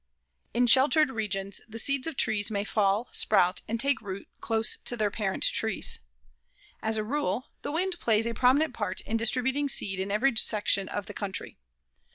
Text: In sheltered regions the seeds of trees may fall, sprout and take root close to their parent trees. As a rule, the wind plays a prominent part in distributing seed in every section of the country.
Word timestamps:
In 0.51 0.65
sheltered 0.65 1.11
regions 1.11 1.61
the 1.67 1.77
seeds 1.77 2.07
of 2.07 2.17
trees 2.17 2.49
may 2.49 2.63
fall, 2.63 3.07
sprout 3.11 3.61
and 3.67 3.79
take 3.79 4.01
root 4.01 4.27
close 4.39 4.77
to 4.77 4.97
their 4.97 5.11
parent 5.11 5.43
trees. 5.43 5.99
As 6.81 6.97
a 6.97 7.03
rule, 7.03 7.51
the 7.61 7.71
wind 7.71 7.99
plays 7.99 8.25
a 8.25 8.33
prominent 8.33 8.73
part 8.73 9.01
in 9.01 9.15
distributing 9.15 9.69
seed 9.69 9.99
in 9.99 10.09
every 10.09 10.35
section 10.37 10.89
of 10.89 11.05
the 11.05 11.13
country. 11.13 11.59